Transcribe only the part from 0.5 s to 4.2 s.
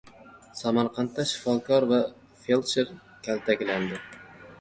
Samarqandda shifokor va feldsher kaltaklandi